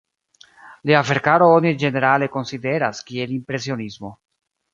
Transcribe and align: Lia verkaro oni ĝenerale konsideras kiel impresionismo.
Lia 0.89 1.01
verkaro 1.09 1.49
oni 1.57 1.73
ĝenerale 1.83 2.31
konsideras 2.37 3.03
kiel 3.11 3.37
impresionismo. 3.37 4.13